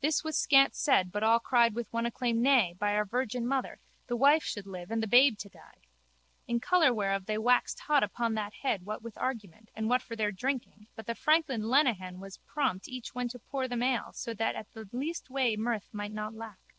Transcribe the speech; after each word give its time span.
This 0.00 0.24
was 0.24 0.34
scant 0.38 0.74
said 0.74 1.12
but 1.12 1.22
all 1.22 1.38
cried 1.40 1.74
with 1.74 1.92
one 1.92 2.06
acclaim 2.06 2.40
nay, 2.40 2.74
by 2.78 2.94
our 2.94 3.04
Virgin 3.04 3.46
Mother, 3.46 3.80
the 4.06 4.16
wife 4.16 4.42
should 4.42 4.66
live 4.66 4.90
and 4.90 5.02
the 5.02 5.06
babe 5.06 5.36
to 5.40 5.50
die. 5.50 5.82
In 6.46 6.58
colour 6.58 6.90
whereof 6.94 7.26
they 7.26 7.36
waxed 7.36 7.80
hot 7.80 8.02
upon 8.02 8.32
that 8.32 8.54
head 8.62 8.86
what 8.86 9.02
with 9.02 9.18
argument 9.18 9.70
and 9.76 9.86
what 9.90 10.00
for 10.00 10.16
their 10.16 10.32
drinking 10.32 10.86
but 10.96 11.04
the 11.06 11.14
franklin 11.14 11.68
Lenehan 11.68 12.18
was 12.18 12.38
prompt 12.38 12.88
each 12.88 13.14
when 13.14 13.28
to 13.28 13.38
pour 13.38 13.68
them 13.68 13.82
ale 13.82 14.14
so 14.14 14.32
that 14.32 14.54
at 14.54 14.72
the 14.72 14.88
least 14.90 15.28
way 15.28 15.54
mirth 15.54 15.90
might 15.92 16.12
not 16.14 16.32
lack. 16.32 16.74